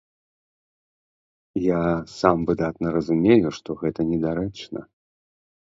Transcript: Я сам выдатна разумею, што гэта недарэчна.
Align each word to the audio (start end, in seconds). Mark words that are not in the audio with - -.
Я 1.65 1.83
сам 2.13 2.47
выдатна 2.51 2.87
разумею, 2.97 3.47
што 3.59 3.69
гэта 3.83 4.07
недарэчна. 4.11 4.79